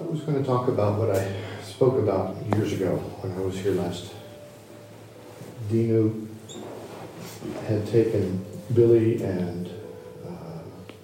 [0.00, 3.56] I was going to talk about what I spoke about years ago when I was
[3.56, 4.12] here last.
[5.70, 6.26] Dinu
[7.68, 8.44] had taken
[8.74, 9.68] Billy and
[10.26, 10.58] uh,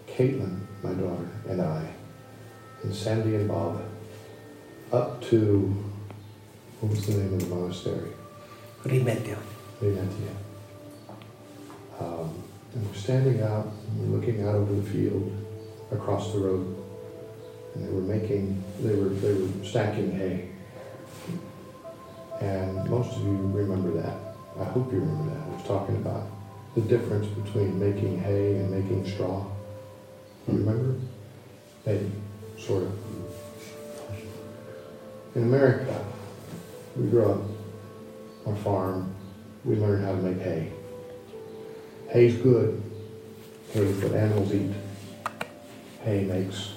[0.08, 1.88] Caitlin, my daughter, and I,
[2.82, 3.80] and Sandy and Bob
[4.92, 5.72] up to,
[6.80, 8.10] what was the name of the monastery?
[8.82, 9.38] Rimedio.
[9.80, 10.34] Venetia.
[12.00, 12.42] Um,
[12.74, 15.32] and we're standing out, and we're looking out over the field
[15.92, 16.79] across the road,
[17.74, 20.48] and they were making, they were, they were stacking hay.
[22.40, 24.16] And most of you remember that.
[24.58, 25.46] I hope you remember that.
[25.46, 26.26] I was talking about
[26.74, 29.44] the difference between making hay and making straw.
[30.48, 30.98] You remember?
[31.86, 32.10] Maybe,
[32.58, 32.92] sort of.
[35.34, 36.04] In America,
[36.96, 37.40] we grow up
[38.46, 39.14] on a farm,
[39.64, 40.72] we learn how to make hay.
[42.08, 42.82] Hay's good.
[43.72, 44.72] Hay is what animals eat.
[46.02, 46.72] Hay makes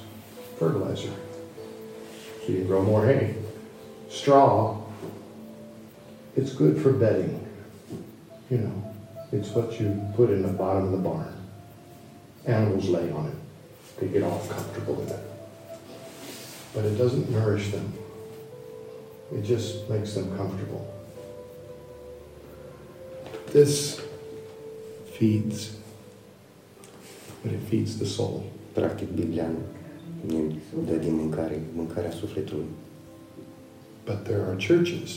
[0.57, 1.12] fertilizer.
[2.41, 3.36] So you can grow more hay.
[4.09, 4.78] Straw,
[6.36, 7.39] it's good for bedding.
[8.50, 8.95] You know,
[9.31, 11.33] it's what you put in the bottom of the barn.
[12.45, 14.00] Animals lay on it.
[14.00, 15.19] They get all comfortable in it.
[16.73, 17.94] But it doesn't nourish them.
[19.31, 20.89] It just makes them comfortable.
[23.47, 24.02] This
[25.13, 25.78] feeds,
[27.44, 28.52] but it feeds the soul.
[28.75, 29.56] Practic, Biblia
[30.85, 32.66] dă din mâncare, mâncarea sufletului.
[34.05, 35.09] But there are churches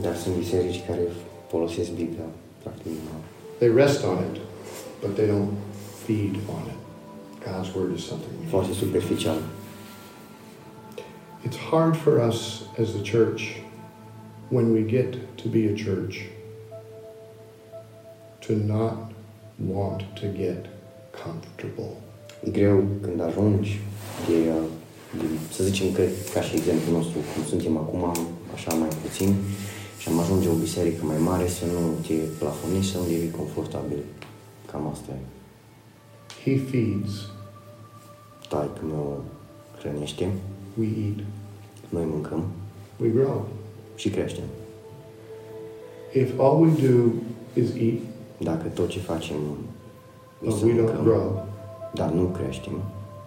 [0.00, 1.00] Dar sunt biserici care
[1.48, 2.24] folosesc Biblia,
[2.62, 2.92] practic.
[3.58, 4.40] They rest on it,
[5.00, 5.52] but they don't
[6.04, 6.78] feed on it.
[7.44, 8.32] God's word is something.
[8.48, 9.36] foarte superficial.
[11.44, 13.62] It's hard for us as the church
[14.48, 16.26] when we get to be a church
[18.40, 19.09] to not
[19.68, 20.66] want to get
[21.24, 21.92] comfortable.
[22.44, 23.80] E greu când ajungi
[24.28, 24.66] de, uh,
[25.18, 26.02] de, să zicem că,
[26.34, 28.02] ca și exemplu nostru, cum suntem acum,
[28.54, 29.34] așa mai puțin,
[29.98, 33.98] și am ajunge o biserică mai mare, să nu te plafonezi, să nu devii confortabil.
[34.70, 35.22] Cam asta e.
[36.44, 37.12] He feeds,
[38.48, 39.24] Taică meu
[39.78, 40.28] hrănește,
[40.78, 41.26] we eat,
[41.88, 42.44] noi mâncăm
[43.00, 43.46] we grow.
[43.94, 44.44] și creștem.
[46.12, 47.12] If all we do
[47.54, 48.00] is eat,
[48.42, 49.36] Dacă tot ce facem
[50.42, 51.46] e but să we don't mâncăm, grow,
[51.94, 52.72] dar nu creștem,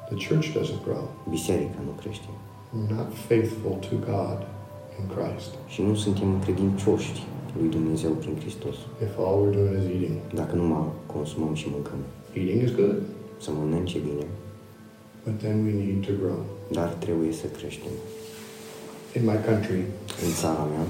[0.09, 1.09] the church doesn't grow.
[1.29, 2.25] biserica nu crește.
[2.75, 4.39] We're not faithful to God
[4.99, 5.51] in Christ.
[5.67, 7.11] Și nu suntem credincioși
[7.59, 8.75] lui Dumnezeu prin Hristos.
[9.05, 11.97] If all we're doing is eating, Dacă nu mai consumăm și mâncăm,
[12.33, 13.01] eating is good,
[13.41, 14.25] să mănânce bine,
[15.23, 16.39] but then we need to grow.
[16.71, 17.91] dar trebuie să creștem.
[19.17, 19.81] In my country,
[20.25, 20.85] În țara mea,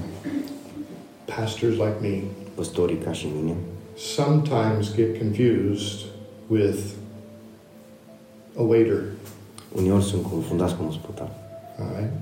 [1.36, 2.14] pastors like me
[2.54, 3.54] păstorii ca și mine
[3.96, 6.06] sometimes get confused
[6.48, 6.78] with
[8.56, 9.02] a waiter,
[9.74, 11.30] uneori sunt confundați cu un sputar,
[11.78, 12.12] all right?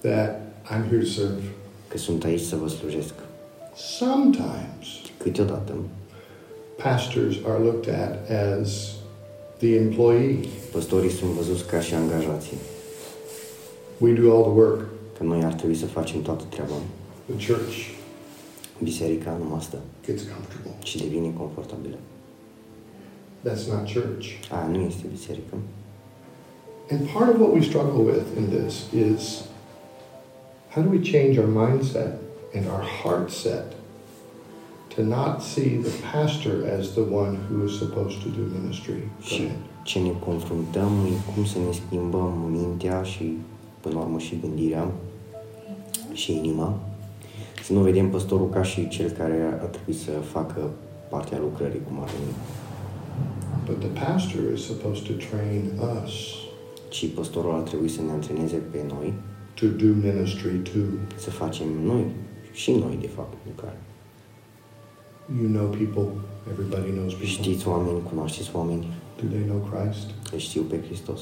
[0.00, 0.40] That
[0.70, 1.42] I'm here to serve.
[1.88, 3.14] că sunt aici să vă slujesc.
[3.76, 4.86] Sometimes
[5.18, 5.72] Câteodată,
[6.82, 8.92] pastors are looked at as
[9.58, 10.38] the employee.
[10.72, 12.56] păstorii sunt văzuți ca și angajații,
[13.98, 14.80] We do all the work.
[15.18, 16.72] că noi ar trebui să facem toată treaba.
[17.36, 17.74] The church
[18.82, 20.70] Biserica nu stă gets comfortable.
[20.82, 21.96] și devine confortabilă.
[23.44, 24.26] That's not church.
[24.50, 25.54] Aia nu este biserică.
[26.90, 28.74] And part of what we struggle with in this
[29.08, 29.44] is
[30.72, 32.12] how do we change our mindset
[32.54, 33.72] and our heart set
[34.94, 39.08] to not see the pastor as the one who is supposed to do ministry?
[39.20, 39.42] Și
[39.84, 43.36] ce ne confruntăm e cum să ne schimbăm mintea și,
[43.80, 44.90] până la urmă, și gândirea
[46.12, 46.78] și inima.
[47.62, 50.70] Să nu vedem păstorul ca și cel care ar trebui să facă
[51.08, 52.34] partea lucrării, cum ar veni.
[53.66, 56.12] But the pastor is supposed to train us
[56.88, 59.12] Ci păstorul ar trebui să ne antreneze pe noi,
[59.54, 60.82] to do ministry too.
[61.16, 62.04] să facem noi,
[62.52, 63.80] și noi, de fapt, lucrare.
[65.40, 66.08] You know people,
[66.50, 67.28] everybody knows people.
[67.28, 68.86] Știți oameni, cunoașteți oameni,
[69.20, 70.06] Do they know Christ?
[70.32, 71.20] îl știu pe Hristos.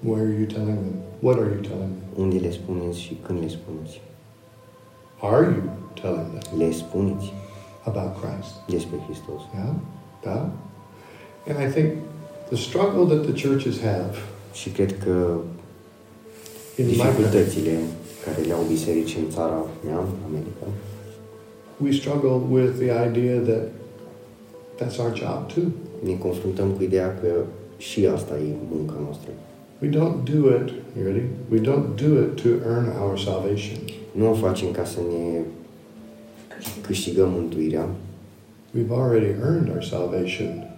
[0.00, 1.02] Where are you telling them?
[1.20, 2.24] What are you telling them?
[2.24, 4.00] Unde le spuneți și când le spuneți?
[5.20, 5.62] Are you
[6.02, 7.32] telling them Le spuneți
[7.84, 8.52] about Christ?
[8.68, 9.40] despre Hristos.
[9.54, 9.72] Yeah,
[10.24, 10.46] yeah.
[11.48, 11.88] And I think
[12.48, 14.14] the struggle that the churches have
[14.52, 15.38] Și cred că
[16.76, 17.78] in my country, dificultățile
[18.24, 19.96] care le au biserici în țara mea,
[20.28, 20.66] America,
[21.82, 23.64] we struggle with the idea that
[24.78, 25.64] that's our job too.
[26.04, 27.28] ne confruntăm cu ideea că
[27.76, 29.30] și asta e munca noastră.
[29.80, 31.28] We don't do it, you ready?
[31.50, 33.78] We don't do it to earn our salvation.
[34.12, 35.40] Nu o facem ca să ne
[36.80, 37.88] câștigăm mântuirea.
[38.76, 40.68] We've already earned our salvation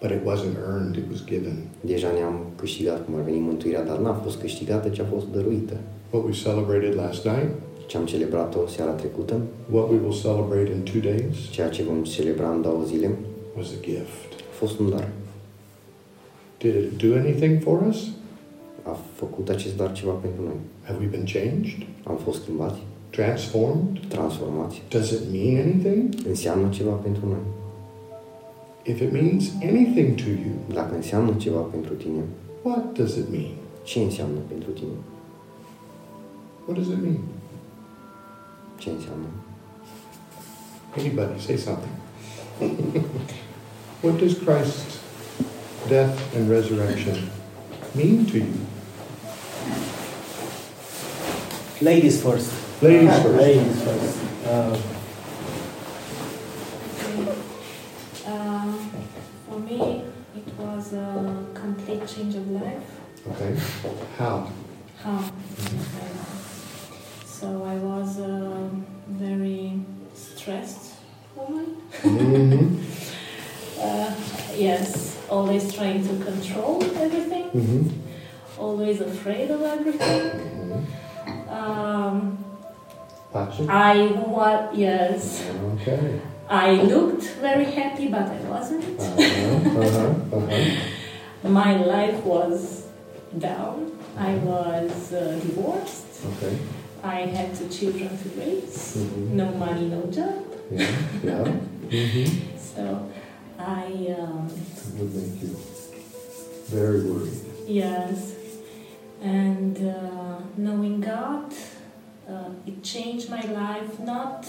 [0.00, 1.56] But it wasn't earned, it was given.
[1.80, 5.76] Deja ne-am câștigat cum ar veni mântuirea, dar n-a fost câștigată, ci a fost dăruită.
[6.10, 7.50] What we celebrated last night,
[7.90, 9.40] Ce am celebrat-o seara trecută,
[9.70, 13.10] what we will celebrate in two days, ceea ce vom celebra în două zile,
[13.56, 14.30] was a gift.
[14.50, 15.08] a fost un dar.
[16.58, 18.08] Did it do anything for us?
[18.82, 20.58] A făcut acest dar ceva pentru noi.
[20.82, 21.86] Have we been changed?
[22.04, 22.78] Am fost schimbați,
[23.10, 24.00] Transformed?
[24.08, 24.82] transformați.
[24.88, 26.14] Does it mean anything?
[26.28, 27.44] Înseamnă ceva pentru noi.
[28.84, 32.22] If it means anything to you, Dacă înseamnă ceva pentru tine,
[32.62, 33.52] what does it mean?
[33.82, 34.96] ce înseamnă pentru tine?
[36.66, 37.18] What does it mean?
[38.78, 39.26] Ce înseamnă?
[40.98, 41.94] Anybody, say something.
[44.02, 44.98] what does Christ's
[45.88, 47.16] death and resurrection
[47.96, 48.46] mean to you?
[51.80, 52.52] Ladies first.
[52.82, 53.34] Ladies first.
[53.36, 54.18] Ladies first.
[54.46, 54.76] Uh,
[58.26, 58.72] Uh,
[59.48, 60.04] for me,
[60.36, 62.84] it was a complete change of life.
[63.32, 63.56] Okay.
[64.18, 64.48] How?
[65.02, 65.32] How?
[67.26, 68.70] So I was a
[69.08, 69.80] very
[70.14, 70.94] stressed
[71.34, 71.76] woman.
[72.02, 72.84] Mm-hmm.
[73.80, 74.14] Uh,
[74.54, 77.88] yes, always trying to control everything, Mm-hmm.
[78.60, 80.20] Always afraid of everything.
[80.30, 81.48] mm-hmm.
[81.50, 82.44] Um,
[83.68, 84.74] I what?
[84.74, 85.42] Yes,
[85.74, 86.20] Okay.
[86.48, 88.84] I looked very happy, but I wasn't.
[89.00, 91.48] Uh-huh, uh-huh, uh-huh.
[91.48, 92.86] My life was
[93.38, 93.92] down.
[94.18, 96.06] I was uh, divorced.
[96.36, 96.58] Okay.
[97.02, 98.96] I had two children to raise.
[98.96, 99.30] Mhm.
[99.40, 100.44] No money, no job.
[100.70, 100.90] Yeah,
[101.24, 101.44] yeah.
[101.88, 102.56] Mm-hmm.
[102.58, 103.08] So
[103.58, 103.86] I,
[104.18, 105.56] um, It would make you
[106.68, 107.40] very worried.
[107.66, 108.34] yes.
[109.22, 111.52] And uh, knowing God,
[112.28, 114.46] uh, it changed my life not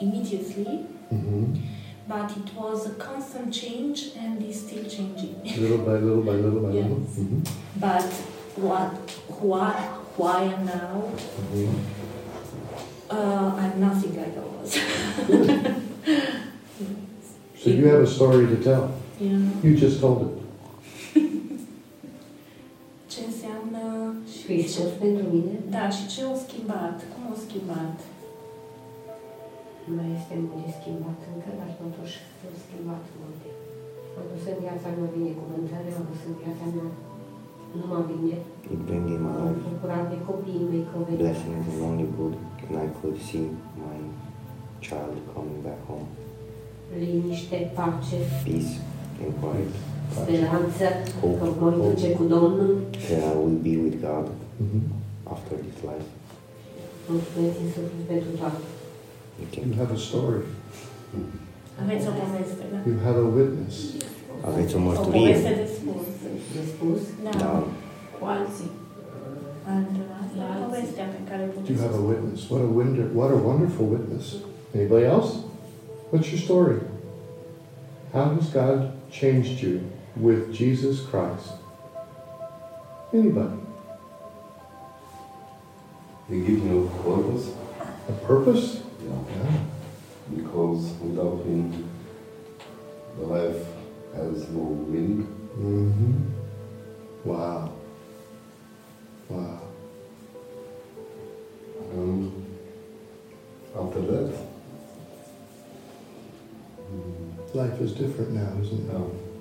[0.00, 1.56] immediately, Mm-hmm.
[2.08, 5.40] but it was a constant change and is still changing.
[5.44, 7.00] Little by little by little by little.
[7.00, 7.18] Yes.
[7.18, 7.40] Mm-hmm.
[7.78, 8.02] But
[8.56, 8.92] what,
[9.40, 11.10] what, who I am now,
[11.52, 11.76] Mm-hmm.
[13.10, 14.78] uh, I'm nothing like I was.
[17.62, 18.92] So you have a story to tell.
[19.20, 19.38] Yeah.
[19.62, 20.42] You just told it.
[24.46, 27.96] Hristos ce, pentru mine da, și ce o schimbat, cum o schimbat.
[29.86, 33.48] nu mai este mult de schimbat încă, dar totuși am schimbat multe.
[34.18, 36.90] Am dus în viața mea binecuvântare, am dus în viața mea
[37.78, 38.36] numai bine.
[38.74, 41.80] It bring in my M-am life bucurat de copiii mei că au venit blessings and
[41.90, 42.34] only good,
[42.64, 43.46] and I could see
[43.86, 43.96] my
[44.86, 46.08] child coming back home.
[46.98, 48.74] liniște, pace, Peace
[49.22, 49.72] and quiet.
[50.20, 50.84] Speranță,
[51.20, 51.36] Hope.
[51.40, 52.72] că voi duce cu Domnul.
[53.08, 54.26] That I will be with God
[54.62, 54.84] Mm-hmm.
[55.34, 56.08] after this life.
[57.08, 58.60] Mulțumesc Iisus pentru toate.
[59.40, 60.42] You You have a story.
[61.82, 62.78] Aveți o poveste, da?
[62.90, 63.74] You have a witness.
[64.48, 66.04] Aveți o O poveste de spus.
[66.54, 67.32] De spus, Da.
[67.42, 67.52] Da.
[68.16, 68.70] cu alții.
[69.72, 69.86] And,
[70.22, 72.40] asta povestea pe care You have a witness.
[72.52, 74.26] What a wonder, what a wonderful witness.
[74.78, 75.30] Anybody else?
[76.10, 76.78] What's your story?
[78.16, 78.78] How has God
[79.20, 79.74] changed you
[80.16, 81.52] with Jesus Christ?
[83.12, 83.58] Anybody?
[86.28, 87.50] He gives me a purpose,
[88.08, 88.82] A purpose?
[89.04, 89.58] yeah, Yeah.
[90.34, 91.90] because without him,
[93.18, 93.66] the life
[94.14, 95.26] has no meaning.
[95.58, 97.28] Mm-hmm.
[97.28, 97.72] Wow.
[99.28, 99.60] Wow.
[101.92, 102.32] And
[103.78, 104.34] after that,
[106.90, 108.92] mm, Life is different now, isn't it?
[108.92, 109.31] yeah.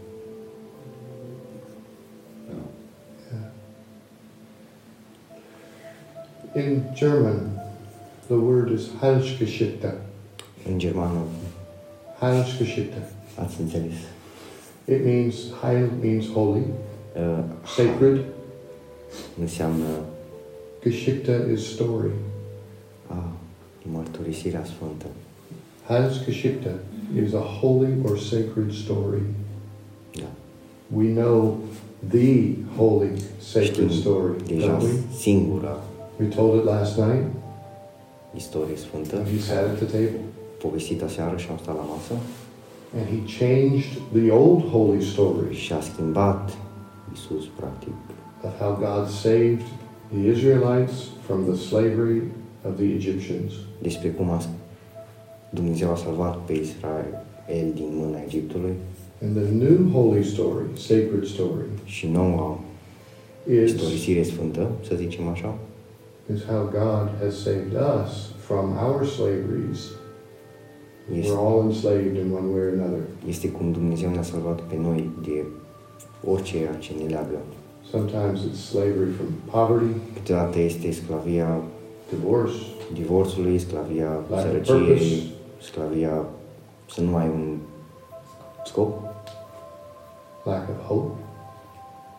[6.55, 7.59] In German,
[8.27, 9.93] the word is Heilsgeschichte.
[10.69, 11.19] În germană
[12.19, 13.07] Heilsgeschichte.
[13.35, 13.93] ați înțeles.
[14.85, 16.63] It means Heil means holy,
[17.15, 17.43] Uh,
[17.75, 18.21] sacred.
[19.41, 19.85] înseamnă
[20.83, 22.11] Geschichte is story.
[23.07, 23.31] a,
[23.91, 25.05] mărturisirea sfântă.
[25.87, 26.75] Heilsgeschichte
[27.25, 29.21] is a holy or sacred story.
[30.15, 30.25] Da.
[30.95, 31.57] We know
[32.09, 34.89] the holy sacred Știm story, deja don't we?
[35.17, 35.83] singura
[36.21, 37.25] We told it last night,
[38.35, 40.19] istorie sfântă, and he sat at the table.
[40.61, 42.13] povestită seară și am stat la masă.
[42.97, 46.57] And he changed the old holy story și a schimbat
[47.13, 47.93] Isus practic.
[48.43, 49.65] of how God saved
[50.13, 52.21] the Israelites from the slavery
[52.67, 53.53] of the Egyptians.
[53.81, 54.41] despre cum a,
[55.49, 57.23] Dumnezeu a salvat pe Israel
[57.73, 58.73] din mâna Egiptului.
[59.23, 62.59] And the new holy story, sacred story, și noua
[63.49, 65.55] is, istorisire sfântă, să zicem așa,
[66.33, 69.79] is how God has saved us from our slaveries
[71.13, 73.01] Este, We're all enslaved in one way or another.
[73.27, 75.43] este cum Dumnezeu ne-a salvat pe noi de
[76.25, 77.37] orice ce ne leagă.
[77.89, 81.61] Sometimes it's slavery from poverty, Câteodată este sclavia
[82.09, 82.53] divorce,
[82.93, 84.09] divorțului, sclavia
[84.41, 85.23] sărăciei,
[85.61, 86.25] sclavia
[86.89, 87.57] să nu ai un
[88.65, 88.99] scop,
[90.43, 91.11] lack of hope.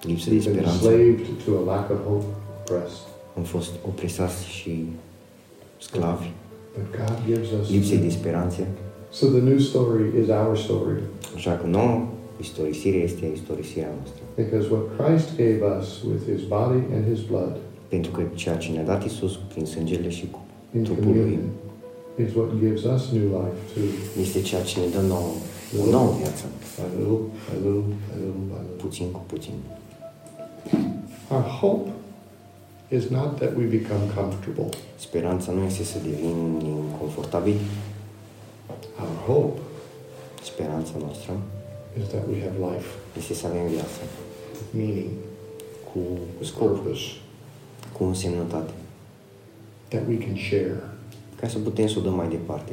[0.03, 0.71] lipsă de speranță.
[0.71, 2.25] enslaved to a lack of hope,
[2.61, 3.07] oppressed.
[3.37, 4.87] Am fost opresați și
[5.79, 6.31] sclavi,
[6.77, 7.71] But God gives us.
[7.71, 8.61] lipsei de speranță.
[9.11, 11.01] So the new story is our story.
[11.35, 12.07] Așa că nouă
[12.41, 14.23] istorisirea este istorisirea noastră.
[14.43, 17.57] Because what Christ gave us with his body and his blood
[17.89, 20.39] Pentru că ceea ce ne-a dat Isus prin sângele și cu
[20.77, 21.13] in Trupul lui.
[21.13, 21.45] communion
[22.27, 23.89] is what gives us new life too.
[24.23, 25.31] este ceea ce ne dă nouă,
[25.87, 26.45] o nouă viață,
[26.77, 28.77] By little, by little, by little, by little.
[28.85, 29.53] puțin cu puțin.
[31.31, 31.91] Our hope
[32.93, 34.69] is not that we become comfortable.
[34.99, 37.61] Speranța nu este să devenim inconfortabili,
[39.01, 39.61] Our hope
[40.43, 41.33] speranța noastră
[42.01, 44.01] is that we have life este să avem viață
[44.53, 45.11] with meaning,
[45.93, 45.99] cu
[46.39, 47.03] with scop, purpose,
[47.93, 48.73] cu însemnătate,
[49.89, 50.83] that we can share.
[51.41, 52.73] ca să putem să o dăm mai departe.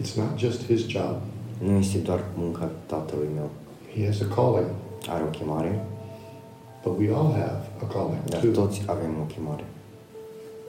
[0.00, 1.16] It's not just his job.
[1.62, 3.50] Nu este doar munca tatălui meu.
[3.94, 4.70] He has a calling,
[5.08, 5.86] Are o chemare,
[6.84, 8.50] but we all have a calling dar too.
[8.50, 9.64] toți avem o chemare.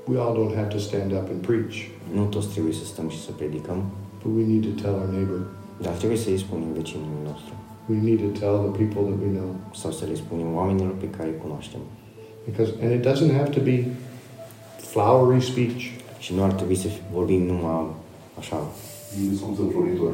[0.07, 1.75] We all don't have to stand up and preach,
[2.13, 3.79] Nu toți trebuie să stăm și să predicăm,
[4.21, 5.41] but we need to tell our neighbor.
[5.81, 7.53] dar trebuie să-i spunem vecinului nostru
[7.93, 9.49] We need to tell the people that we know.
[9.81, 11.79] sau să le spunem oamenilor pe care îi cunoaștem.
[12.49, 13.77] Because and it doesn't have to be
[14.77, 15.81] flowery speech.
[16.19, 17.85] Și nu ar trebui să vorbim numai
[18.39, 18.55] așa.
[19.21, 20.13] Un discurs înfloritor.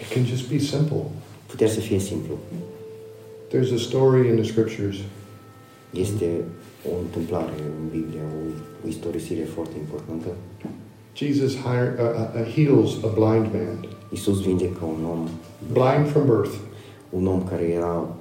[0.00, 1.02] It can just be simple.
[1.46, 2.34] Putea să fie simplu.
[3.52, 4.96] There's a story in the scriptures
[5.94, 6.44] Este
[6.92, 8.40] o întâmplare în Biblie, o,
[8.84, 10.28] o istorisire foarte importantă.
[11.14, 15.28] Jesus hire, uh, uh, uh, heals a blind man, Iisus vindecă un om,
[15.72, 16.54] blind from birth.
[17.10, 18.14] un om care era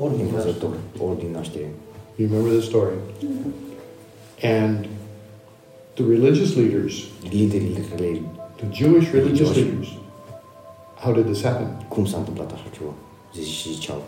[0.00, 1.70] Ori din nevăzător, ori din naștere.
[2.16, 2.94] You remember the story?
[4.42, 4.86] And
[5.94, 6.94] the religious leaders,
[7.30, 7.78] Liderii
[8.56, 9.88] the Jewish religious leaders,
[10.94, 11.86] how did this happen?
[11.88, 12.90] cum s-a întâmplat așa ceva?
[13.34, 14.02] Zice și ziceau.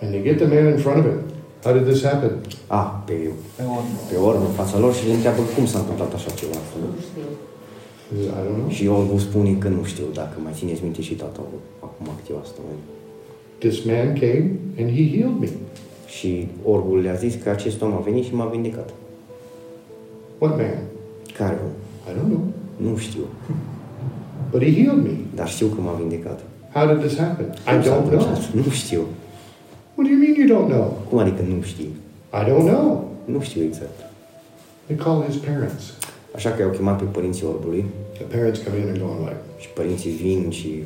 [0.00, 1.20] And they get the man in front of him.
[1.64, 2.32] How did this happen?
[2.66, 3.12] A, pe,
[3.56, 3.86] Pe ori.
[4.10, 6.58] pe orb în fața lor și le întreabă cum s-a întâmplat așa ceva.
[6.80, 7.22] Nu știu.
[8.08, 8.68] He says, Și don't know.
[8.76, 11.40] Și orbul spune că nu știu, dacă mai țineți minte și tata
[11.80, 12.82] acum câteva săptămâni.
[13.58, 14.50] This man came
[14.80, 15.48] and he healed me.
[16.16, 18.88] Și orbul le-a zis că acest om a venit și m-a vindecat.
[20.38, 20.78] What man?
[21.38, 21.72] Care om?
[22.08, 22.42] I don't know.
[22.76, 23.20] Nu știu,
[24.50, 25.14] But he healed me.
[25.34, 26.40] dar știu că m-a vindecat.
[26.74, 27.46] How did this happen?
[27.46, 28.02] I Cum s-a don't know.
[28.02, 28.52] întâmplat?
[28.64, 29.00] Nu știu.
[30.00, 30.86] What do you mean you don't know?
[31.08, 31.90] Cum adică nu știi?
[32.32, 33.08] I don't know.
[33.24, 33.98] Nu știu exact.
[34.86, 35.82] They call his parents.
[36.34, 39.68] Așa că i-au chemat pe părinții orbului The parents come in and going like, și
[39.68, 40.82] părinții vin și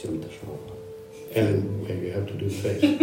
[0.00, 0.38] se uită așa.
[1.40, 2.82] and yeah, you have to do the face.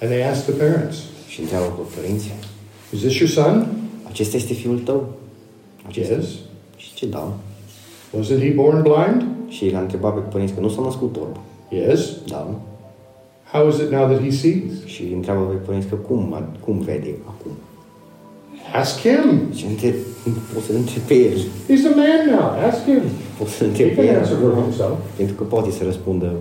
[0.00, 0.96] and they ask the parents,
[1.28, 2.32] Și întreabă pe părinți,
[2.92, 3.66] is this your son?
[4.08, 5.12] acesta este fiul tău?
[5.86, 6.14] Acesta.
[6.14, 6.26] Yes.
[6.76, 7.32] Și ce da?
[8.16, 9.24] Wasn't he born blind?
[9.48, 11.36] Și l-a întrebat pe părinți că nu s-a născut orb.
[11.68, 12.10] Yes.
[12.26, 12.60] Da.
[13.52, 14.72] How is it now that he sees?
[14.84, 17.50] Și îi întreabă pe părinți că cum, cum vede acum.
[18.80, 19.52] Ask him.
[19.54, 19.94] Și întreb,
[20.54, 21.38] poți să-l întreb pe el.
[21.68, 22.48] He's a man now.
[22.68, 23.02] Ask him.
[23.38, 24.20] Poți să-l He întreb pe can el.
[24.20, 24.96] answer for himself.
[25.16, 26.32] Pentru că poate să răspundă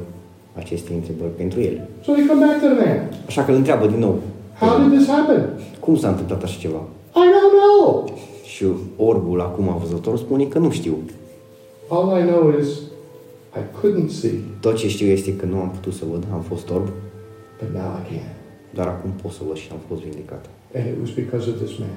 [0.62, 1.76] aceste întrebări pentru el.
[2.04, 3.00] So they come back to the man.
[3.28, 4.16] Așa că îl întreabă din nou.
[4.60, 5.50] How did this happen?
[5.80, 6.82] Cum s-a întâmplat așa ceva?
[7.24, 8.14] I don't know.
[8.54, 8.66] Și
[8.98, 10.96] orbul acum văzător spune că nu știu.
[11.88, 12.68] All I know is
[13.56, 16.70] I couldn't see, Tot ce știu este că nu am putut să văd, am fost
[16.70, 16.88] orb,
[17.60, 18.34] but now I can.
[18.74, 20.46] dar acum pot să văd și am fost vindecat.
[20.76, 21.90] And it was because of this man.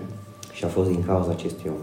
[0.52, 1.82] Și a fost din cauza acestui om.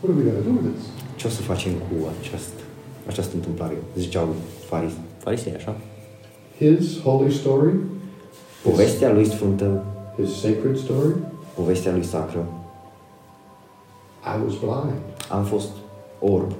[0.00, 0.86] What are we going to do with this?
[1.16, 2.52] Ce o să facem cu aceast,
[3.06, 3.74] această întâmplare?
[3.96, 4.28] Ziceau
[4.68, 5.76] faris, farisei, așa?
[6.58, 7.72] His holy story,
[8.62, 9.84] Povestea lui sfântă,
[10.20, 11.14] his sacred story,
[11.54, 12.46] povestea lui sacră.
[14.24, 15.68] I was blind, Am fost
[16.20, 16.52] orb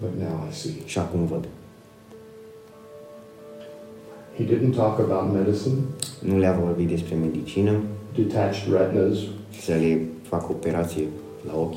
[0.00, 0.72] but now I see.
[0.84, 1.44] și acum văd.
[4.36, 5.74] He didn't talk about medicine,
[6.20, 7.72] Nu le-a vorbit despre medicină,
[8.14, 9.16] detached retinas,
[9.62, 11.04] să le fac operație
[11.46, 11.74] la ochi,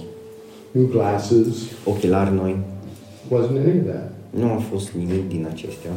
[0.71, 2.57] new glasses, ochelari noi.
[3.29, 4.11] wasn't any of that.
[4.29, 5.91] Nu a fost nimic din acestea.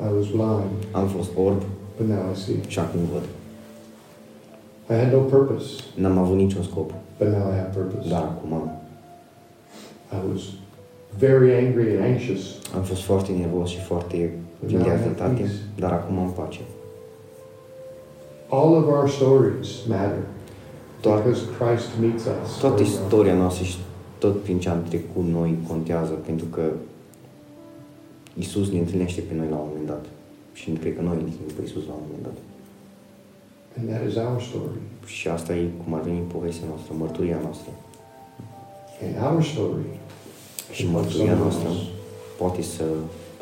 [0.00, 1.62] I was blind, Am fost orb
[1.96, 2.54] but now I see.
[2.66, 3.22] și acum văd.
[4.90, 8.08] I had no purpose, N-am avut niciun scop, but now I have purpose.
[8.08, 8.81] dar acum am.
[10.12, 10.42] I was
[11.18, 12.40] very angry and anxious,
[12.74, 15.52] Am fost foarte nervos și foarte but plin now de I have anxietate, peace.
[15.78, 16.60] dar acum am pace.
[18.48, 20.22] All of our stories matter.
[21.00, 22.58] Toată, because Christ meets us.
[22.60, 23.04] toată where we are.
[23.04, 23.76] istoria noastră și
[24.18, 26.62] tot prin ce am trecut noi contează, pentru că
[28.38, 30.04] Isus ne întâlnește pe noi la un moment dat.
[30.52, 32.38] Și cred că noi ne întâlnim pe Isus la un moment dat.
[33.78, 34.78] And that is our story.
[35.06, 37.70] Și asta e cum ar veni povestea noastră, mărturia noastră.
[39.04, 39.84] And our story
[40.72, 41.68] Și mărturia noastră
[42.38, 42.84] poate să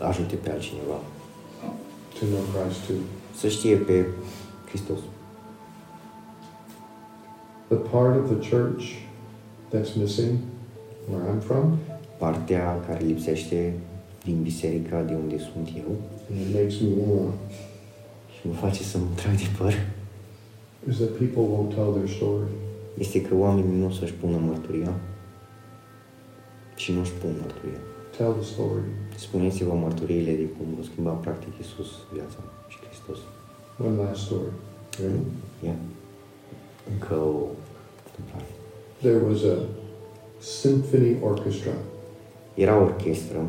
[0.08, 0.99] ajute pe altcineva
[2.20, 2.96] to know Christ too.
[3.37, 4.06] să știe pe
[4.68, 4.99] Hristos.
[7.68, 8.82] The part of the church
[9.72, 10.38] that's missing
[11.08, 11.78] where I'm from,
[12.18, 13.75] Partea care lipsește
[14.25, 15.96] din biserica de unde sunt eu
[16.30, 17.32] and it makes me warm,
[18.32, 19.72] și mă face să mă trag de păr,
[20.88, 22.50] is that people won't tell their story.
[22.99, 24.92] este că oamenii nu o să-și pună mărturia
[26.80, 27.82] și nu-și pun mărturia.
[28.16, 28.88] Tell the story.
[29.26, 32.40] Spuneți-vă mărturiile de cum a schimbat practic Iisus viața
[32.72, 33.18] și Hristos.
[33.87, 34.52] One last story.
[35.00, 35.25] Ready?
[35.66, 35.76] Ia.
[36.92, 37.42] Încă o
[38.08, 38.50] întâmplare.
[39.04, 39.56] There was a
[40.60, 41.75] symphony orchestra.
[42.54, 43.40] Era o orchestră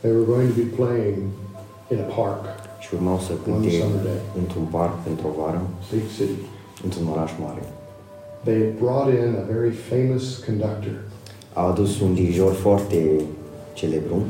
[0.00, 1.18] They were going to be playing
[1.92, 2.42] in a park,
[2.82, 6.40] și urmau să one cânte summer day, într-un parc, într-o vară, big city.
[6.84, 7.62] într-un oraș mare.
[8.44, 10.96] They had brought in a very famous conductor.
[11.52, 13.20] Au adus un dirijor foarte
[13.74, 14.22] celebru,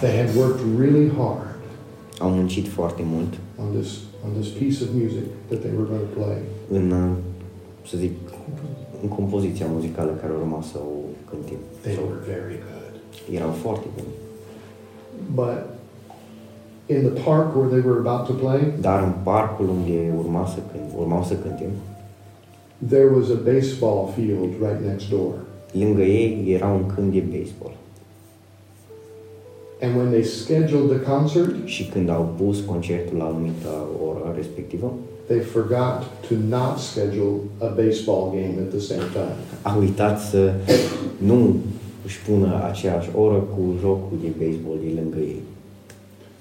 [0.00, 1.54] They had worked really hard
[2.18, 3.90] au muncit foarte mult on this
[4.24, 6.36] on this piece of music that they were going to play.
[6.70, 7.14] în,
[7.88, 8.12] să zic,
[9.02, 10.94] în compoziția muzicală care urma să o
[11.30, 11.56] cântim.
[11.80, 12.92] They were very good.
[13.36, 14.12] Erau foarte buni.
[15.34, 15.58] But
[16.86, 20.58] in the park where they were about to play, Dar în parcul unde urma să
[20.72, 21.70] cânt, urmau să cântem,
[22.88, 25.34] there was a baseball field right next door.
[25.78, 27.72] Lângă ei era un câmp de baseball.
[29.80, 33.68] And when they scheduled the concert, Și când au pus concertul la anumită
[34.08, 34.92] oră respectivă,
[35.26, 39.36] they forgot to not schedule a baseball game at the same time.
[39.62, 40.52] au uitat să
[41.16, 41.56] nu
[42.04, 45.42] își pună aceeași oră cu jocul de baseball de lângă ei.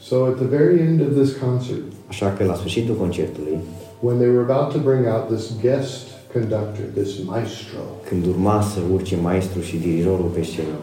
[0.01, 3.57] So at the very end of this concert, Așa că la sfârșitul concertului,
[3.99, 8.79] when they were about to bring out this guest conductor, this maestro, când urma să
[8.93, 10.75] urce maestru și dirijorul pe scenă,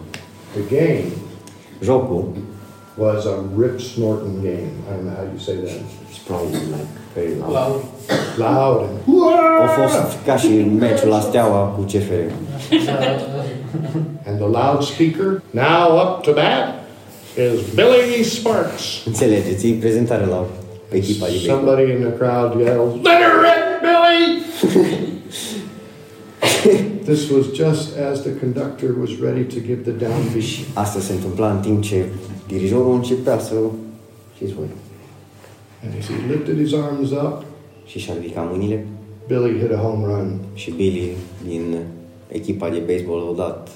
[0.55, 1.05] the game
[1.83, 2.25] jocul,
[2.99, 4.71] was a Rip Snorton game.
[4.89, 5.81] I don't know how you say that.
[6.09, 7.81] it's probably like very loud.
[8.37, 8.99] Loud and
[9.65, 12.33] A fost ca și meciul la Steaua cu CFR.
[14.27, 15.43] and the loudspeaker.
[15.51, 16.75] Now up to bat
[17.37, 19.03] is Billy Sparks.
[19.07, 19.67] Înțelegeți?
[19.69, 20.45] E prezentare la
[20.91, 21.57] echipa de baseball.
[21.59, 25.10] Somebody in the crowd yells, "Let her rip, Billy!"
[27.11, 30.43] this was just as the conductor was ready to give the downbeat.
[30.43, 32.05] Și asta se întâmpla în timp ce
[32.47, 33.55] dirijorul începea să...
[34.35, 34.67] Știți voi?
[35.85, 37.43] And as he lifted his arms up,
[37.87, 38.87] Și și-a ridicat mâinile
[39.27, 40.39] Billy hit a home run.
[40.55, 41.79] și Billy din
[42.29, 43.69] echipa de baseball a dat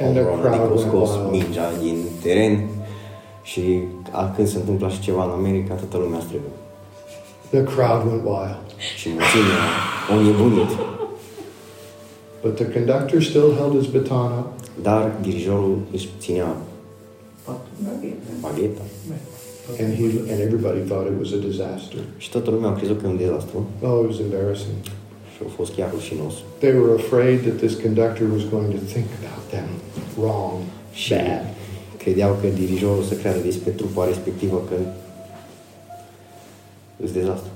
[0.00, 1.30] And the home run, crowd adică a went scos wild.
[1.30, 2.66] mingea din teren
[3.42, 3.62] și
[4.10, 6.50] a, când se întâmplă așa ceva în America, toată lumea strigă.
[7.50, 8.66] The crowd went wild.
[8.98, 9.62] Și mulțimea
[10.12, 10.97] o nebunit.
[12.42, 14.48] But the conductor still held his baton up,
[14.82, 16.56] Dar dirijorul își ținea
[18.40, 18.82] bagheta
[19.80, 21.98] and he and everybody thought it was a disaster.
[22.16, 24.76] și toată lumea a crezut că e un dezastru Oh, it was embarrassing.
[25.34, 26.34] și a fost chiar rușinos.
[26.58, 29.68] They were afraid that this conductor was going to think about them
[30.20, 30.54] wrong,
[30.92, 31.44] Și bad.
[31.98, 34.74] credeau că dirijorul să creadă despre trupa respectivă că
[37.02, 37.50] îți dezastru.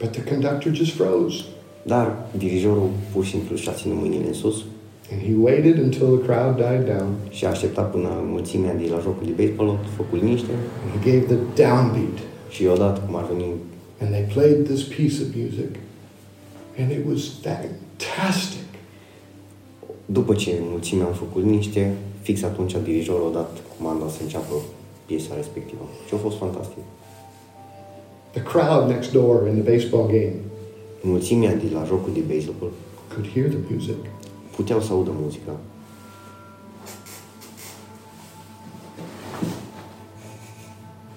[0.00, 1.44] But the conductor just froze.
[1.92, 4.56] Dar dirijorul pur și simplu și-a ținut mâinile în sus
[5.12, 7.10] And he waited until the crowd died down.
[7.30, 10.50] și a așteptat până mulțimea de la jocul de baseball a făcut liniște
[10.82, 12.18] And he gave the downbeat.
[12.48, 13.44] și i-a dat cum ar veni
[14.00, 15.70] And they played this piece of music.
[16.80, 18.68] And it was fantastic.
[20.06, 24.54] După ce mulțimea a făcut liniște, fix atunci dirijorul a dat comanda să înceapă
[25.06, 25.82] piesa respectivă.
[26.06, 26.82] Și a fost fantastic.
[28.30, 30.34] The crowd next door in the baseball game
[31.02, 32.72] Mulțimea de la jocul de baseball
[33.08, 33.96] could hear the music.
[34.56, 35.52] puteau să audă muzica.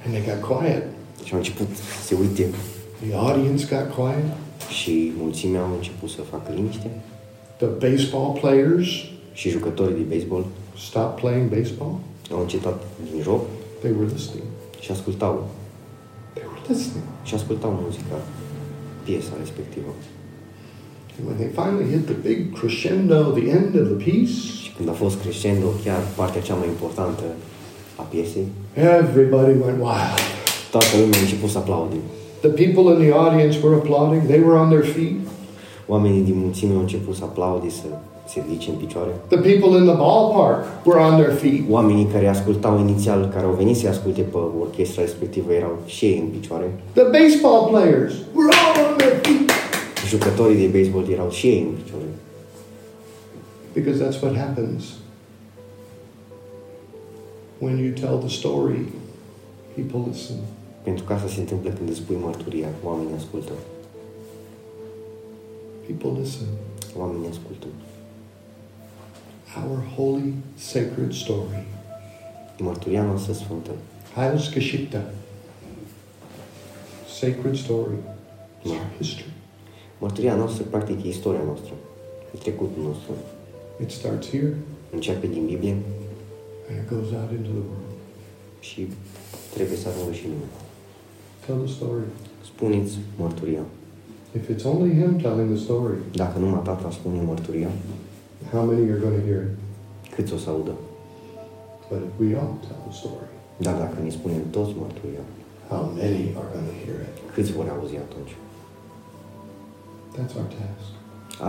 [0.06, 0.84] And they got quiet.
[1.24, 2.50] Și au început să se uite
[3.08, 4.26] The audience got quiet.
[4.80, 6.90] și mulțimea au început să facă liniște
[7.58, 8.88] The baseball players
[9.34, 10.46] și jucătorii de baseball
[10.78, 11.96] stopped playing baseball.
[12.32, 13.42] au încetat din joc
[13.82, 14.46] They were listening.
[14.80, 15.50] și ascultau
[16.34, 17.04] They were listening.
[17.24, 18.16] și ascultau muzica,
[19.06, 19.92] piesa respectivă.
[21.16, 24.90] And when they finally hit the big crescendo, the end of the piece, Și când
[24.90, 27.24] a fost crescendo, chiar partea cea mai importantă
[27.96, 28.46] a piesei,
[29.00, 30.20] everybody went wild.
[30.72, 31.96] toată lumea a început să aplaude.
[32.46, 34.22] The people in the audience were applauding.
[34.32, 35.20] They were on their feet.
[35.88, 37.88] Oamenii din mulțime au început să aplaude, să
[38.32, 39.12] se ridice în picioare.
[39.28, 41.62] The people in the ballpark were on their feet.
[41.70, 46.20] Oamenii care ascultau inițial, care au venit să asculte pe orchestra respectivă, erau și ei
[46.20, 46.68] în picioare.
[46.94, 49.50] The baseball players were all on their feet.
[50.08, 52.10] Jucătorii de baseball erau și ei în picioare.
[53.74, 54.84] Because that's what happens.
[57.58, 58.82] When you tell the story,
[59.76, 60.36] people listen.
[60.84, 63.52] Pentru că asta se întâmplă când îți spui mărturia, oamenii ascultă.
[65.88, 66.48] People listen.
[66.98, 67.68] Oamenii ascultă.
[69.58, 71.64] Our holy, sacred story.
[72.60, 73.72] Mărturia noastră sfântă,
[74.16, 75.04] Heilsgeschichte.
[77.20, 77.96] Sacred story.
[77.96, 78.80] It's Yeah.
[78.82, 79.30] our history.
[80.00, 81.74] mărturia noastră practic e istoria noastră,
[82.36, 83.12] e trecutul nostru.
[83.82, 84.56] It starts here
[84.94, 85.72] Începe din Biblie
[86.70, 87.92] and it goes out into the world.
[88.60, 88.88] și
[89.54, 90.50] trebuie să ajungă și în lume.
[91.46, 92.04] Tell the story.
[92.46, 93.64] Spuneți mărturia.
[94.38, 97.70] If it's only him telling the story, Dacă numai tata spune mărturia,
[98.52, 99.56] how many are going to hear it?
[100.16, 100.74] câți o să audă?
[101.90, 105.26] But if we all tell the story, Dar dacă ne spunem toți mărturia,
[105.70, 107.16] how many are going to hear it?
[107.34, 108.34] câți vor auzi atunci?
[110.16, 110.90] That's our task.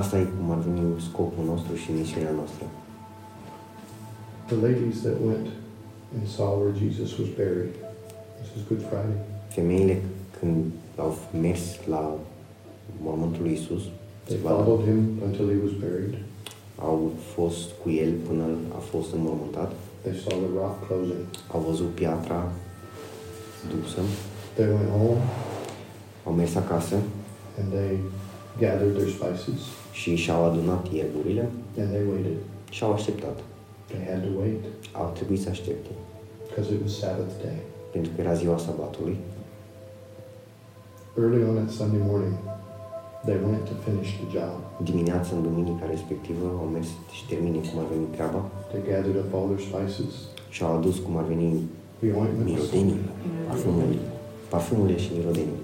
[0.00, 2.64] Asta e cum ar veni scopul nostru și misiunea noastră.
[4.46, 5.46] The ladies that went
[6.16, 7.74] and saw where Jesus was buried.
[8.40, 9.18] This is Good Friday.
[9.48, 10.02] Femeile
[10.38, 10.64] când
[10.96, 12.14] au mers la
[13.02, 13.83] mormântul lui Isus,
[14.24, 16.14] They followed him until he was buried.
[16.90, 18.44] Au fost cu el până
[18.76, 21.24] a fost înmormântat, They saw the rock closing.
[21.52, 22.50] au văzut piatra
[23.70, 24.00] dusă,
[24.54, 25.20] They went home
[26.26, 26.96] au mers acasă
[27.58, 27.98] and they
[28.58, 29.60] gathered their spices
[29.92, 32.36] și și-au adunat ierburile and they waited.
[32.70, 33.38] și au așteptat.
[33.90, 35.90] They had to wait Au trebuit să aștepte,
[36.48, 37.58] because it was Sabbath day.
[37.92, 39.16] pentru că era ziua sabatului.
[41.18, 42.32] Early on that Sunday morning,
[43.26, 44.54] they went to finish the job.
[44.90, 49.30] Dimineața, în duminica respectivă, au mers și termine cum ar veni treaba They gathered up
[49.37, 50.12] all their spices,
[50.54, 51.48] și au adus cum ar veni
[52.02, 53.00] the ointments, mirodenii,
[53.48, 54.04] parfumurile,
[54.52, 55.61] parfumurile și mirodenii.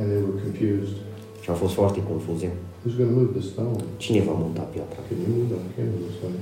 [0.00, 0.96] and they were confused.
[1.42, 2.48] Și au fost foarte confuze.
[2.82, 3.78] Who's going to move the stone?
[4.04, 5.00] Cine va monta piatra?
[5.08, 6.34] Can you move the, can you move the stone?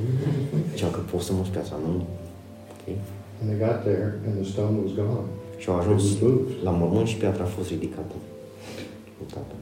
[0.72, 1.92] Zicea că poți să muți piatra, nu?
[2.74, 2.84] Ok.
[3.38, 5.26] And they got there and the stone was gone.
[5.60, 6.48] Și au It ajuns was moved.
[6.66, 8.14] la mormânt și piatra a fost ridicată.
[9.18, 9.54] Mutată.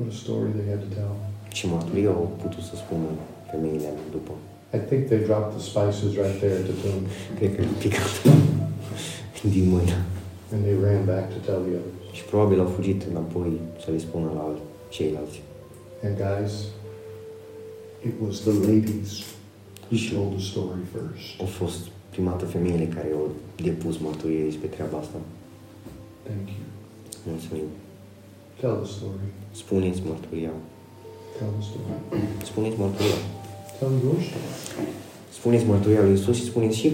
[0.00, 1.14] What a story they had to tell.
[1.52, 3.06] Și mărturie au putut să spună
[3.50, 4.32] femeile după.
[4.74, 7.02] I think they dropped the spices right there at the tomb
[7.38, 8.12] Cred că picat
[9.54, 9.96] din mână.
[10.52, 11.98] and they ran back to tell the others.
[12.16, 13.50] Și probabil au fugit înapoi
[13.84, 14.44] să le spună la
[14.88, 15.42] ceilalți.
[16.04, 16.52] And guys,
[18.08, 19.10] it was the ladies
[19.88, 21.26] who told the story first.
[21.40, 21.78] Au fost
[22.14, 23.26] prima dată femeile care au
[23.62, 25.18] depus mărturie despre treaba asta.
[26.28, 26.62] Thank you.
[27.30, 27.68] Mulțumim.
[28.60, 29.26] Tell the story.
[29.62, 30.52] Spuneți mărturia.
[31.36, 31.92] Tell the story.
[32.50, 33.20] Spuneți mărturia.
[33.78, 34.90] Tell your story.
[35.38, 36.88] Spuneți mărturia lui Isus și spuneți și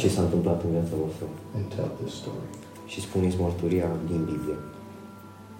[0.00, 1.26] ce s-a întâmplat în viața voastră.
[1.56, 2.46] And tell this story.
[2.92, 4.58] Și spuneți mărturia din Biblie.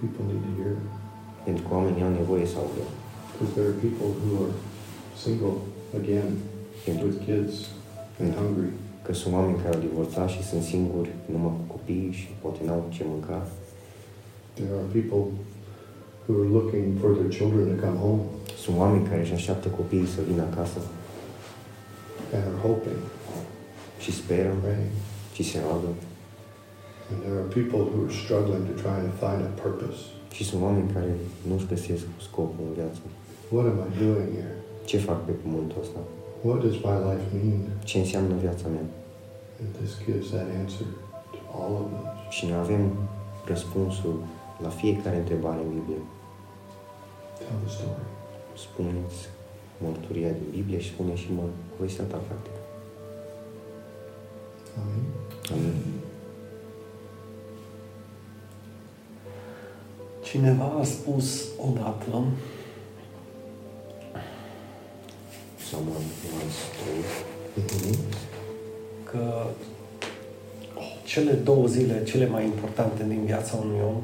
[0.01, 0.87] People need to hear it.
[1.47, 2.85] Pentru că oamenii au nevoie să audă.
[3.31, 4.55] Because there are people who are
[5.25, 5.55] single
[6.01, 6.29] again
[6.87, 7.55] Pentru with kids
[8.21, 8.71] and hungry.
[9.05, 12.83] că sunt oameni care au divorțat și sunt singuri, numai cu copii și poate n-au
[12.97, 13.39] ce mânca.
[14.59, 15.23] There are people
[16.27, 18.23] who are looking for their children to come home
[18.63, 20.81] Sunt oameni care își așteaptă copiii să vină acasă
[22.35, 23.03] and are hoping,
[23.99, 24.95] și speră praying.
[25.35, 25.91] și se roagă.
[27.11, 30.01] And there are people who are struggling to try and find a purpose.
[30.37, 31.13] Și sunt oameni care
[31.49, 33.01] nu își găsesc scopul în viață.
[33.55, 34.55] What am I doing here?
[34.91, 36.01] Ce fac pe pământul ăsta?
[36.47, 37.61] What does my life mean?
[37.89, 38.87] Ce înseamnă viața mea?
[39.61, 40.87] And this gives that answer
[41.35, 42.07] to all of us.
[42.35, 42.83] Și noi avem
[43.53, 44.17] răspunsul
[44.65, 46.01] la fiecare întrebare în Biblie.
[47.39, 48.07] Tell the story.
[48.57, 49.29] Spuneți
[49.79, 51.43] mărturia din Biblie și spune și mă
[51.77, 52.53] povestea ta, practic.
[54.81, 55.05] Amen.
[55.53, 55.75] Amin.
[60.23, 62.25] Cineva a spus odată
[65.69, 66.05] Someone
[66.41, 67.97] once told Mm-hmm.
[69.05, 69.47] că
[71.05, 74.03] cele două zile cele mai importante din viața unui om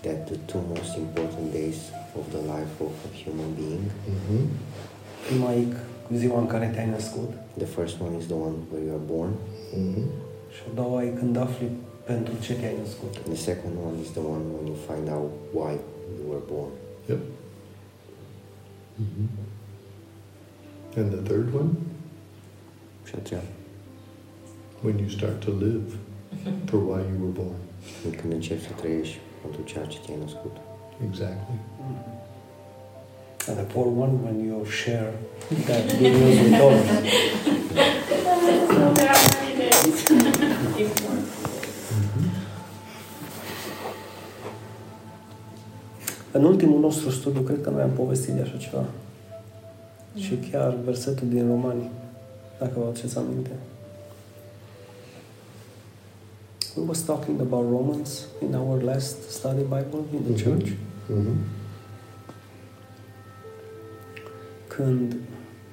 [0.00, 1.76] that the two most important days
[2.20, 4.44] of the life of a human being, Mm-hmm.
[5.26, 5.66] prima e
[6.22, 9.32] ziua în care te-ai născut the first one is the one where you are born,
[9.78, 10.06] Mm-hmm.
[10.54, 11.68] și a doua e când afli
[12.10, 13.12] pentru ce te-ai născut.
[13.24, 15.72] and the second one is the one when you find out why
[16.18, 16.72] you were born.
[17.10, 17.20] Yep.
[19.02, 19.28] Mm-hmm.
[20.98, 21.70] And the third one,
[23.08, 23.42] Și a treia,
[24.84, 25.88] when you start to live
[26.64, 27.56] for why you were born.
[28.20, 30.56] când începi să trăiești pentru ceea ce te-ai născut.
[31.04, 31.58] Exactly.
[33.48, 35.12] And the poor one when you share
[35.66, 36.88] that good news with others.
[38.68, 40.04] so there are many days.
[40.78, 41.20] if more.
[46.32, 48.84] În ultimul nostru studiu, cred că noi am povestit de așa ceva.
[50.14, 51.90] Și chiar versetul din Romani,
[52.58, 53.50] dacă vă aduceți aminte.
[56.76, 60.42] We was talking about Romans in our last study Bible in the Mhm.
[60.42, 60.72] church.
[61.08, 61.36] Mhm.
[64.68, 65.16] Când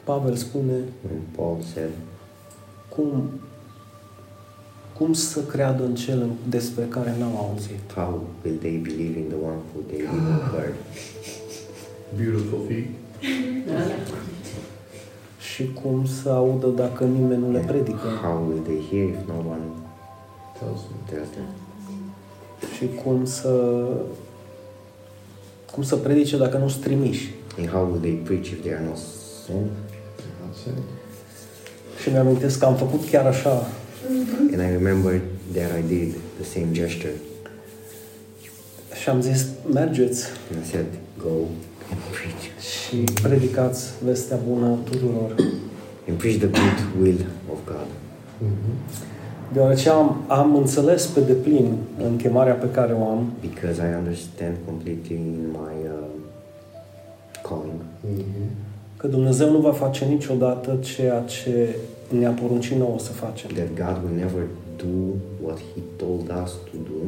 [0.04, 1.89] Pavel spune When Paul said,
[2.89, 3.24] cum,
[4.98, 7.92] cum să creadă în cel despre care n-au auzit.
[7.96, 10.74] How will they believe in the one who they didn't heard?
[12.18, 12.88] Beautiful feet.
[15.39, 18.08] Și cum să audă dacă nimeni nu le predică.
[18.22, 19.62] How will they hear if no one
[20.63, 21.12] Tells me.
[21.15, 21.45] tells them?
[22.78, 23.84] Și cum să
[25.73, 27.34] cum să predice dacă nu sunt trimiși.
[27.60, 28.97] And how will they preach if they are not
[29.45, 29.71] sent?
[30.45, 30.84] Not saying.
[32.02, 33.67] Și mi-amintesc că am făcut chiar așa.
[34.52, 35.21] And I remember
[35.54, 37.13] that I did the same gesture.
[39.02, 40.86] Și am zis, mergeți And I said,
[41.17, 41.30] go
[41.91, 42.43] and preach.
[42.62, 45.36] și predicați vestea bună tuturor.
[46.10, 47.88] And preach the good will of God.
[48.38, 48.73] Mhm.
[49.54, 54.56] Deoarece am, am înțeles pe deplin în chemarea pe care o am Because I understand
[54.66, 56.08] completely in my uh,
[57.44, 57.82] calling
[58.18, 58.50] Mhm.
[58.98, 61.76] că Dumnezeu nu va face niciodată ceea ce
[62.20, 63.50] ne-a poruncit nouă să facem.
[63.50, 64.44] that God will never
[64.78, 64.94] do
[65.46, 67.00] what He told us to do.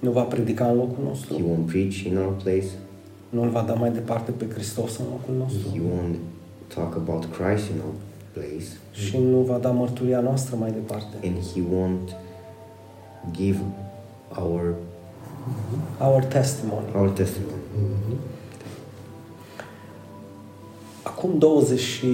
[0.00, 2.66] Nu va predica în locul He nostru, won't preach in our place.
[3.28, 6.16] nu îl va da mai departe pe Hristos în locul He nostru won't
[6.74, 7.94] talk about Christ in our
[8.32, 8.64] place.
[8.92, 11.16] și nu va da mărturia noastră mai departe.
[11.26, 12.16] And He won't
[13.32, 13.58] give
[14.38, 14.74] our
[16.00, 16.86] Our testimony.
[16.94, 17.52] our testimony.
[17.76, 18.16] Mhm.
[21.02, 22.06] Acum 20 și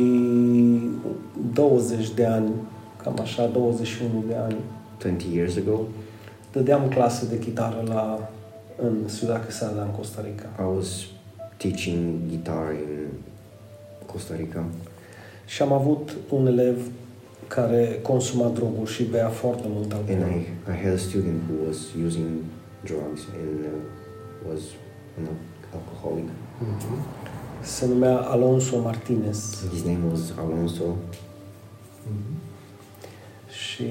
[1.55, 2.51] 20 de ani,
[3.03, 4.57] cam așa, 21 de ani,
[4.99, 5.81] 20 years ago,
[6.53, 8.31] dădeam clase de chitară la,
[8.83, 10.47] în Ciudad Quesada, în Costa Rica.
[10.63, 11.05] I was
[11.57, 11.99] teaching
[12.29, 13.07] guitar in
[14.13, 14.65] Costa Rica.
[15.47, 16.77] Și am avut un elev
[17.49, 20.31] care consuma droguri și bea foarte mult And alcool.
[20.31, 21.77] I, I had a student who was
[22.07, 22.31] using
[22.85, 24.61] drugs and uh, was
[25.19, 25.27] an
[25.75, 26.29] alcoholic.
[26.59, 26.99] Mhm.
[27.61, 30.85] Se numea Alonso Martinez His name was Alonso.
[32.07, 32.37] Mhm.
[33.49, 33.87] și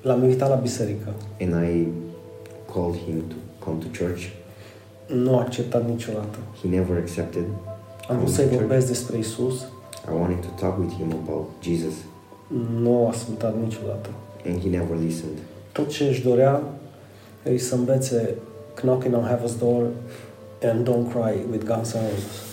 [0.00, 1.12] l-am invitat la biserică.
[1.40, 1.86] and I
[2.72, 4.22] called him to come to church.
[5.06, 6.38] Nu a acceptat niciodată.
[6.62, 7.44] He never accepted.
[8.08, 9.64] Am vrut să-i vorbesc despre Isus,
[10.08, 11.94] I wanted to talk with him about Jesus,
[12.80, 14.08] nu a ascultat niciodată.
[14.46, 15.38] and he never listened.
[15.72, 16.62] Tot ce își dorea
[17.42, 18.34] e să învețe
[18.74, 19.86] Knocking on Heaven's Door
[20.62, 22.44] and Don't Cry with Guns N' Roses.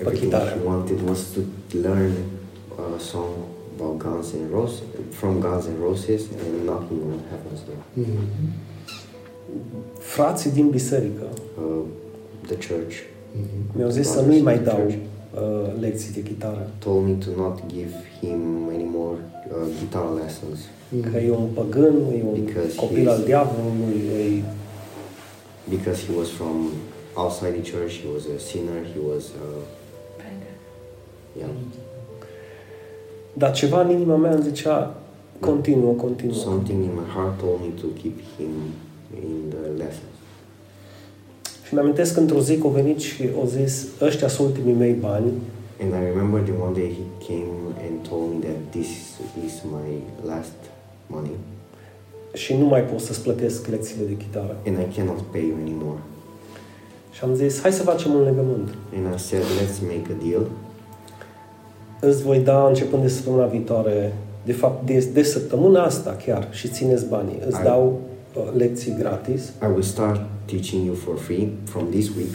[0.00, 0.48] Everything guitar.
[0.58, 1.40] he wanted was to
[1.88, 2.10] learn
[2.96, 3.30] a song
[3.76, 7.80] about Guns N' Roses, from Guns N' Roses, and knocking on heaven's door.
[7.94, 8.24] Mhm.
[9.98, 11.24] Frații din biserică
[11.58, 11.82] Uh,
[12.46, 12.94] the church
[13.32, 13.76] Mhm.
[13.76, 14.94] mi-au zis să Brothers nu-i in mai the dau church
[15.34, 19.16] uh, lecții de chitară, told me to not give him any more
[19.48, 20.58] uh, guitar lessons
[21.10, 24.42] că e un păgân, e un Because copil he al diavolului, e...
[25.68, 26.56] because he was from
[27.14, 28.00] outside the church.
[28.02, 28.80] He was a sinner.
[28.94, 29.62] He was, uh,
[31.38, 31.50] yeah,
[33.32, 34.94] Dar ceva în inima mea îmi zicea,
[35.40, 36.34] continuă, continuă.
[36.34, 38.50] something in my heart told me to keep him
[39.14, 40.19] in the lessons.
[41.70, 44.92] Și mi-amintesc că într-o zi că a venit și a zis, ăștia sunt ultimii mei
[44.92, 45.30] bani,
[45.82, 47.52] And I remember the one day he came
[47.86, 48.90] and told me that this
[49.46, 49.88] is my
[50.30, 50.58] last
[51.06, 51.36] money
[52.32, 54.56] și nu mai pot să-ți plătesc lecțiile de chitară.
[54.66, 55.98] and I cannot pay you anymore.
[57.10, 58.68] Și am zis, hai să facem un legământ.
[58.96, 60.46] And I said, let's make a deal.
[62.00, 66.68] Îți voi da, începând de săptămâna viitoare, de fapt, de, de săptămâna asta chiar, și
[66.68, 67.38] țineți banii.
[67.46, 68.09] Îți Ai- dau uh,
[68.56, 72.34] lecții gratis, I will start teaching you for free from this week.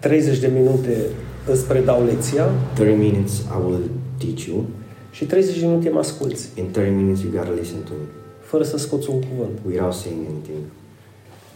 [0.00, 1.06] 30 de minute
[1.50, 3.80] îți predau lecția 30 minutes I will
[4.18, 4.64] teach you.
[5.10, 8.06] și 30 de minute mă asculți, In 30 minutes you gotta listen to me
[8.40, 9.58] fără să scoți un cuvânt.
[9.66, 10.58] without saying anything.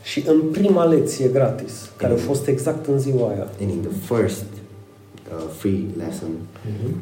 [0.03, 4.15] Și în prima lecție gratis, care a fost exact în ziua aia, And in the
[4.15, 6.29] first uh, free lesson,
[6.65, 6.95] Mhm.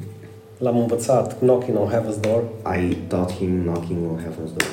[0.58, 2.42] l-am învățat Knocking on Heaven's Door
[2.80, 4.68] I taught him knocking on heaven's door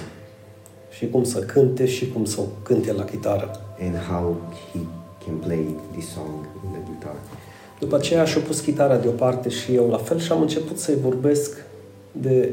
[1.03, 3.51] și cum să cânte și cum să o cânte la chitară.
[3.79, 4.37] and how
[4.73, 4.79] he
[5.25, 7.15] can play this song in the guitar.
[7.79, 11.63] După aceea și-a pus chitara deoparte și eu la fel și am început să-i vorbesc
[12.11, 12.49] de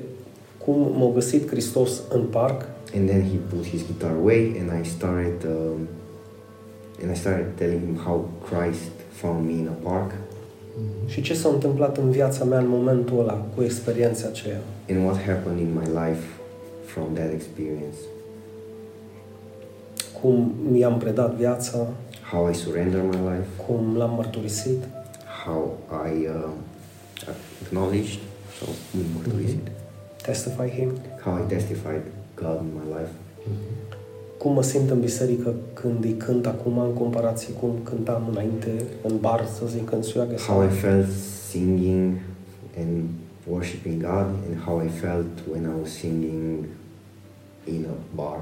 [0.65, 4.89] cum m-a găsit Hristos în parc And then he put his guitar away, and I
[4.89, 5.79] started, um,
[7.03, 10.11] and I started telling him how Christ found me in a park
[11.07, 14.61] Și ce s-a întâmplat în viața mea în momentul ăla cu experiența aceea?
[14.91, 16.25] and what happened in my life
[16.85, 17.97] from that experience.
[20.21, 21.87] Cum mi-am predat viața,
[22.31, 24.85] How I surrendered my life, cum l-am mărturisit.
[25.45, 26.51] How I uh,
[27.63, 28.21] acknowledged,
[28.59, 28.65] so
[29.15, 29.69] mărturisit,
[30.23, 30.91] testify him,
[31.25, 32.03] how I testified
[32.35, 33.13] God in my life,
[34.39, 38.83] cum mă simt în biserică când îi cânt acum în comparație cu cum cântam înainte
[39.03, 41.09] în bar, să zic, în suiagă how I felt
[41.51, 42.13] singing
[42.79, 43.05] and
[43.51, 46.65] worshiping God, and how I felt when I was singing
[47.65, 48.39] in a bar.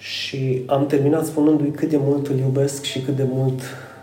[0.00, 3.60] Și am terminat spunându-i cât de mult îl iubesc și cât de mult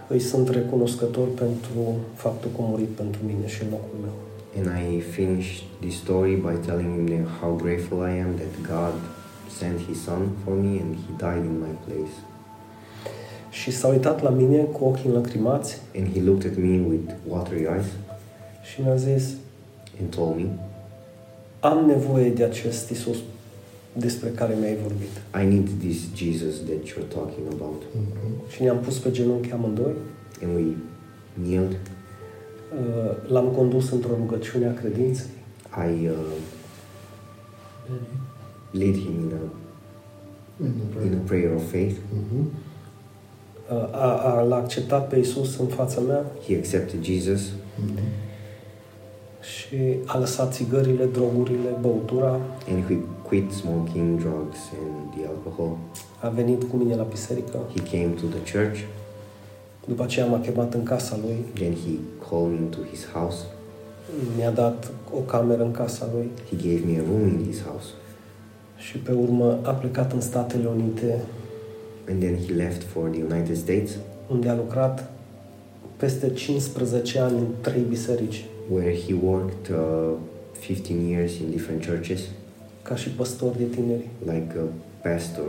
[0.08, 4.14] îi sunt recunoscător pentru faptul că a murit pentru mine și în locul meu.
[4.58, 8.96] And I finished this story by telling him that how grateful I am that God
[9.60, 12.16] sent His Son for me and He died in my place.
[13.50, 17.62] Și s-a uitat la mine cu ochii înlăcrimați And He looked at me with watery
[17.62, 17.86] eyes
[18.72, 19.24] și mi-a zis
[20.02, 20.46] and told me,
[21.60, 23.18] am nevoie de acest Isus
[24.00, 25.42] despre care mi-ai vorbit.
[25.42, 27.82] I need this Jesus that you're talking about.
[28.50, 29.94] Și ne-am pus pe genunchi amândoi,
[30.44, 30.64] And we
[31.44, 31.72] kneeled.
[32.80, 35.26] uh, l-am condus într-o rugăciune a credinței
[35.76, 36.16] I uh,
[38.72, 39.52] led him in a,
[41.06, 41.96] in a prayer of faith.
[42.14, 42.48] Mhm.
[43.70, 47.42] Uh, a, a, l-a acceptat pe Isus în fața mea He accepted Jesus
[47.86, 48.00] Mhm.
[49.56, 52.96] Și a lăsat țigările, drogurile, băutura, and he
[53.28, 55.78] quit smoking drugs and the alcohol.
[56.22, 58.80] a venit cu mine la biserică, He came to the church.
[59.86, 61.94] după aceea m-a chemat în casa lui, Then he
[62.30, 63.38] called me into his house.
[64.38, 67.88] mi-a dat o cameră în casa lui He gave me a room in his house.
[68.78, 71.20] și pe urmă a plecat în Statele Unite,
[72.10, 73.92] And then he left for the United States,
[74.32, 75.12] unde a lucrat
[75.98, 80.14] peste 15 ani în trei biserici, where he worked uh,
[80.60, 82.20] 15 years in different churches,
[82.82, 84.08] ca și păstor de tineri.
[84.24, 84.64] like a
[85.10, 85.46] pastor,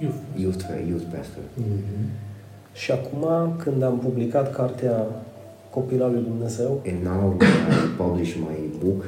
[0.00, 0.14] Youth.
[0.36, 1.42] youth, youth pastor.
[1.54, 2.08] Mhm.
[2.72, 5.06] Și acum, când am publicat cartea
[5.70, 9.04] Copila lui Dumnezeu, And now I publish my book.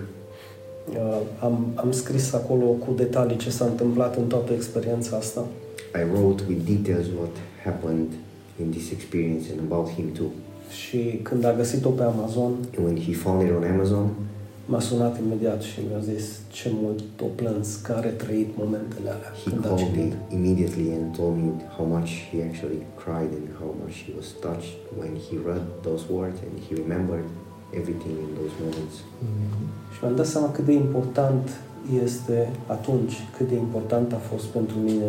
[0.90, 5.44] uh, am, am scris acolo cu detalii ce s-a întâmplat în toată experiența asta.
[5.94, 7.30] I wrote with details what
[7.64, 8.06] happened
[8.61, 10.26] in this experience and about him too.
[10.70, 14.07] Și când a găsit-o pe Amazon, And when he found it on Amazon,
[14.70, 16.24] m-a sunat imediat și mi-a zis
[16.57, 20.12] ce mult o plâns că are trăit momentele alea he când a called me citit.
[20.38, 24.74] immediately and told me how much he actually cried and how much he was touched
[25.00, 27.26] when he read those words and he remembered
[27.81, 28.94] everything in those moments.
[29.28, 29.57] Mhm.
[29.92, 31.44] Și mi-am dat seama cât de important
[32.04, 32.38] este
[32.76, 35.09] atunci, cât de important a fost pentru mine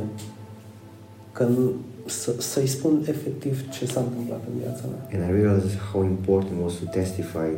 [1.32, 1.72] că nu,
[2.06, 5.02] să, să-i spun efectiv ce s-a întâmplat în viața mea.
[5.13, 7.50] And I realized how important was to testify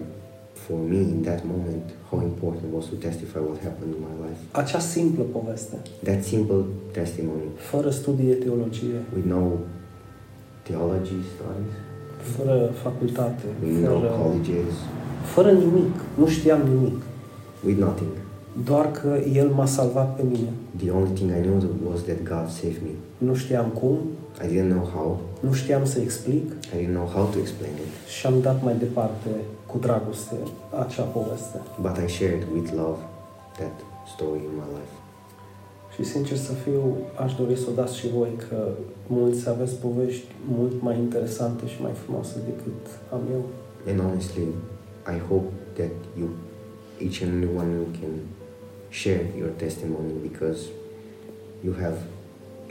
[0.66, 4.40] for me in that moment, how important was to testify what happened in my life.
[4.52, 7.46] Acea simplă poveste, That simple testimony.
[7.72, 9.44] Fără studii de teologie, with no
[10.68, 11.76] theology studies,
[12.36, 14.74] fără facultate, with no fără, colleges,
[15.34, 17.02] fără nimic, nu știam nimic,
[17.66, 18.14] with nothing.
[18.66, 20.50] Doar că El m-a salvat pe mine.
[20.78, 21.62] The only thing I knew
[21.92, 22.94] was that God saved me.
[23.18, 23.98] Nu știam cum,
[24.44, 28.08] I didn't know how, nu știam să explic I didn't know how to explain it,
[28.16, 29.30] și am dat mai departe
[29.66, 30.36] cu dragoste
[30.84, 31.58] acea poveste.
[31.82, 33.00] but I shared with love
[33.60, 33.76] that
[34.14, 34.96] story in my life.
[35.96, 36.82] Și sincer să fiu,
[37.24, 38.68] aș dori să o dați și voi că
[39.08, 40.26] mulți aveți povești
[40.58, 42.82] mult mai interesante și mai frumoase decât
[43.16, 43.44] am eu.
[43.90, 44.48] And honestly,
[45.16, 46.28] I hope that you,
[47.06, 48.14] each and every one of you can
[48.92, 50.60] share your testimony because
[51.64, 51.98] you have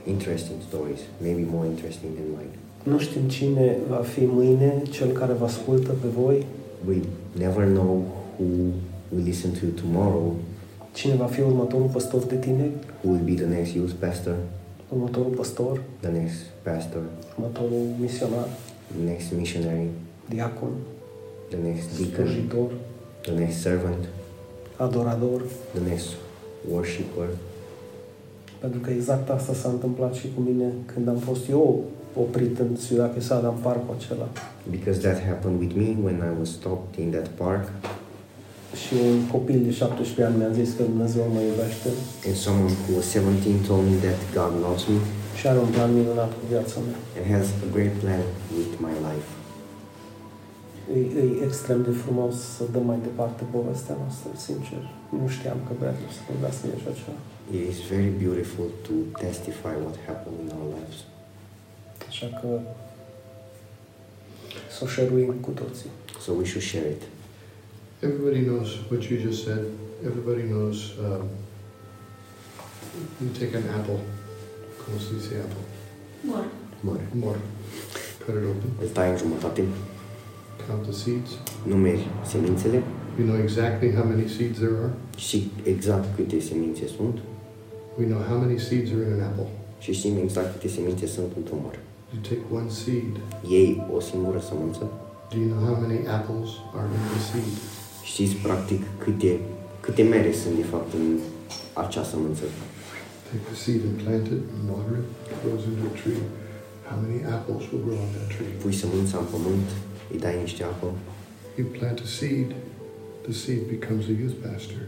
[0.06, 2.54] interesting stories, maybe more interesting than mine.
[2.82, 6.46] Nu știm cine va fi mâine cel care vă ascultă pe voi,
[6.86, 6.96] We
[7.36, 8.04] never know
[8.38, 8.46] who
[9.12, 10.34] will listen to you tomorrow,
[10.92, 14.36] cine va fi următorul păstor de tineri, who will be the next youth pastor,
[14.88, 17.02] următorul păstor, the next pastor,
[17.38, 18.48] următorul misionar,
[18.96, 19.86] the next missionary,
[20.28, 20.72] diacon,
[21.48, 22.70] the next deacon, slujitor,
[23.22, 24.08] the next servant,
[24.86, 25.40] adorador,
[25.74, 26.08] the next
[26.72, 27.26] worshipper.
[28.58, 31.84] pentru că exact asta s-a întâmplat și cu mine când am fost eu
[32.24, 34.28] oprit în Ciudad Quesada, în parcul acela.
[34.76, 37.64] Because that happened with me when I was stopped in that park
[38.82, 41.88] Și un copil de 17 ani mi-a zis că Dumnezeu mă iubește
[42.28, 44.98] and someone who was 17 told me that God loves me
[45.38, 46.98] și are un plan minunat cu viața mea.
[47.18, 48.22] and has a great plan
[48.58, 49.28] with my life.
[50.96, 54.82] E, e extrem de frumos să dăm mai departe povestea noastră, sincer.
[55.20, 57.16] Nu știam că Bradley să vorbească de așa ceva.
[57.56, 60.98] It is very beautiful to testify what happened in our lives.
[62.08, 62.48] Așa că
[64.74, 65.90] să o share cu toții.
[66.24, 67.02] So we should share it.
[68.06, 69.62] Everybody knows what you just said.
[70.08, 70.76] Everybody knows.
[71.06, 71.24] Um,
[73.22, 74.00] you take an apple.
[74.80, 75.64] Como se dice apple?
[76.28, 76.44] Bun.
[76.80, 77.04] Mare.
[77.24, 77.40] More.
[78.24, 78.70] Cut it open.
[78.82, 79.62] Îl tai în jumătate,
[80.68, 81.30] Count the seeds.
[81.72, 82.78] numeri semințele
[83.18, 84.92] You know exactly how many seeds there are.
[85.26, 85.38] și
[85.72, 87.16] exact câte semințe sunt
[87.98, 89.48] We know how many seeds are in an apple.
[89.82, 91.76] și știm exact câte semințe sunt într-un măr.
[92.12, 93.12] You take one seed.
[93.52, 94.82] Iei o singură sămânță,
[95.32, 97.52] Do you know how many apples are in the seed?
[98.12, 99.32] știți practic câte,
[99.84, 101.06] câte mere sunt de fapt în
[101.82, 102.44] acea sămânță.
[103.28, 105.06] Take the seed and plant it and water it.
[105.32, 106.22] It grows into a tree.
[106.88, 108.52] How many apples will grow on that tree?
[108.62, 109.68] Pui sămânța în pământ,
[111.56, 112.54] You plant a seed,
[113.22, 114.82] the seed becomes a youth pastor.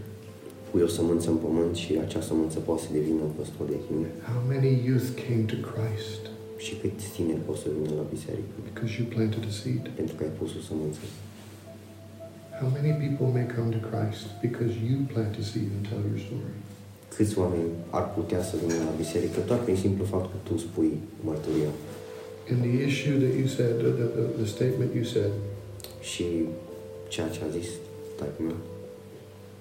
[0.70, 4.08] pui o sămânță în pământ și acea sămânță poate să devină un păstor de tine.
[4.30, 6.22] How many youth came to Christ
[6.64, 9.84] Și câți tineri pot să vină la biserică because you planted a seed?
[9.98, 11.02] pentru că ai pus o sămânță.
[12.60, 16.20] How many people may come to Christ because you plant a seed and tell your
[16.26, 16.56] story?
[17.14, 20.92] Câți oameni ar putea să vină la biserică doar prin simplu fapt că tu spui
[21.28, 21.72] mărturia.
[22.50, 25.30] In the issue that you said, the, the, the, statement you said,
[26.00, 26.24] Și
[27.08, 27.68] ceea ce a zis
[28.16, 28.56] tatăl meu,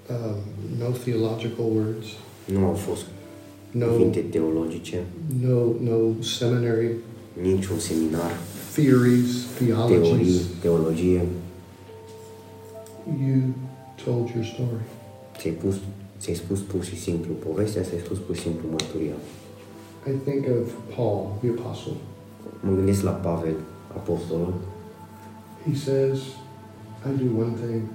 [0.09, 0.35] um,
[0.77, 2.05] no theological words,
[2.45, 3.05] nu au fost
[3.71, 5.03] no, cuvinte teologice,
[5.41, 5.59] no,
[5.89, 6.95] no seminary
[7.41, 8.31] niciun seminar,
[8.73, 10.41] theories, teorii, theologies.
[10.61, 11.25] teologie.
[13.25, 13.41] You
[14.05, 14.83] told your story.
[15.37, 15.75] Ți-ai, pus,
[16.19, 19.17] ți-ai spus pur și simplu povestea, ți-ai spus pur și simplu mărturia.
[20.07, 21.93] I think of Paul, the apostle.
[23.03, 23.55] La Pavel,
[23.95, 24.53] apostolul,
[25.65, 26.17] He says,
[27.05, 27.89] I do one thing.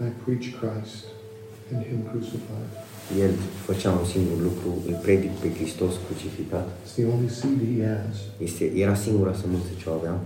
[0.00, 1.04] I preach Christ
[1.70, 2.70] and Him crucified.
[3.20, 3.30] el
[3.66, 6.68] făcea un singur lucru, îl predic pe Hristos crucificat.
[6.84, 8.16] It's the only seed he has.
[8.38, 10.18] Este, era singura sămânță ce o aveam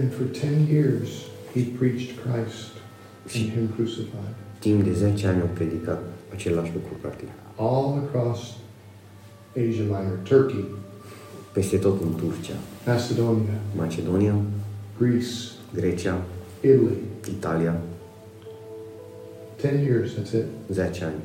[0.00, 1.08] And for 10 years,
[1.54, 2.60] he preached Christ
[3.34, 4.34] and Him crucified.
[4.58, 6.02] Timp de 10 ani au predicat
[6.32, 7.28] același lucru, practic.
[7.56, 8.38] All across
[9.56, 10.64] Asia Minor, Turkey,
[11.54, 12.54] Peste tot în Turcia,
[12.86, 14.34] Macedonia, Macedonia,
[14.98, 15.26] Greece,
[15.74, 16.16] Grecia,
[16.60, 16.96] Italy.
[17.28, 17.74] Italia,
[19.60, 20.44] 10 years, that's it.
[20.70, 21.20] 10 ani.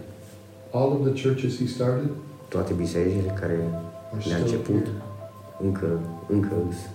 [0.72, 2.10] All of the churches he started
[2.48, 3.54] Toate bisericile care
[4.14, 5.02] are le-a still început, here.
[5.68, 6.00] încă,
[6.36, 6.88] încă, îs-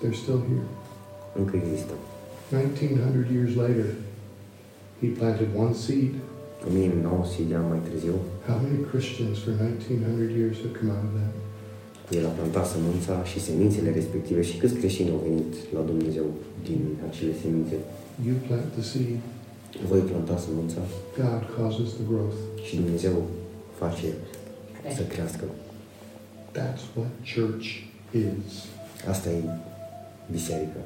[0.00, 0.66] They're still here.
[1.40, 1.92] încă există.
[2.52, 3.86] 1900 years later,
[5.00, 6.12] he planted one seed.
[6.68, 8.14] 1900 de ani mai târziu,
[8.48, 11.32] How many Christians for 1900 years have come out of that?
[12.16, 16.24] El a plantat sămânța și semințele respective și câți creștini au venit la Dumnezeu
[16.68, 17.76] din acele semințe.
[18.26, 19.20] You plant the seed,
[19.90, 20.80] Voi planta sămânța
[21.18, 22.38] God causes the growth.
[22.66, 23.16] și Dumnezeu
[23.80, 24.06] face
[24.96, 25.44] să crească.
[26.58, 27.66] That's what church
[28.12, 28.52] is.
[29.12, 29.42] Asta e
[30.36, 30.80] biserică.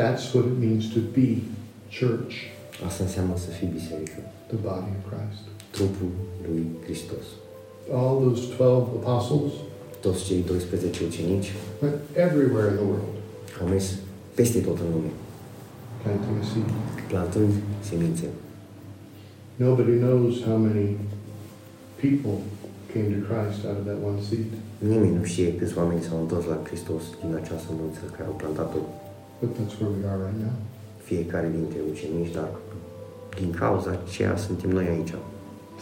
[0.00, 1.28] That's what it means to be
[1.98, 2.34] church,
[2.86, 4.18] Asta înseamnă să fii biserică.
[4.52, 5.42] the body of Christ.
[5.76, 6.10] Trupul
[6.46, 7.26] lui Hristos.
[8.00, 9.52] All those 12 apostles
[10.00, 11.96] Toți cei 12 ucenici went
[12.26, 13.14] everywhere in the world
[13.60, 13.86] au mers
[14.34, 15.12] peste tot în lume,
[16.02, 16.68] planting a seed.
[17.10, 17.52] plantând
[17.88, 18.26] semințe.
[19.56, 20.86] Nobody knows how many
[22.04, 22.36] people
[22.92, 24.48] came to Christ out of that one seed,
[24.90, 28.80] Nimeni nu știe câți oameni s-au întors la Hristos din acea sămânță care au plantat-o
[29.40, 30.54] but that's where we are right now.
[31.08, 32.50] fiecare dintre ucenici, dar
[33.40, 35.14] din cauza aceea suntem noi aici.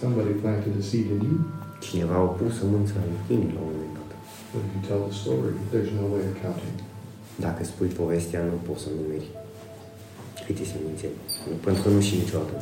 [0.00, 1.38] Somebody planted a seed in you,
[1.80, 3.95] Cineva a pus sămânța în tine la un moment dat.
[4.56, 6.76] But if you tell the story, there's no way of counting.
[7.46, 9.26] Dacă spui povestea, nu poți să numeri
[10.46, 11.06] câte semințe.
[11.48, 12.54] Nu, pentru că nu știi niciodată.